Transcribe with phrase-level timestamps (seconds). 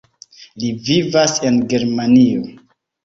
[0.61, 2.43] Li vivas en Germanio.